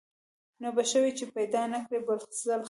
[0.61, 2.59] نو به ښه وي چي پیدا نه کړې بل ځل خر